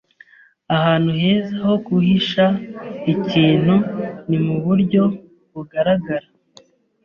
Ahantu 0.75 1.09
heza 1.21 1.57
ho 1.65 1.75
guhisha 1.87 2.45
ikintu 3.13 3.75
ni 4.27 4.37
muburyo 4.45 5.03
bugaragara. 5.53 6.27